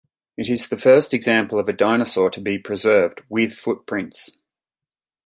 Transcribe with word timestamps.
It 0.35 0.49
is 0.49 0.67
the 0.69 0.77
first 0.79 1.13
example 1.13 1.59
of 1.59 1.69
a 1.69 1.73
dinosaur 1.73 2.31
to 2.31 2.41
be 2.41 2.57
preserved 2.57 3.21
with 3.29 3.53
footprints. 3.53 4.31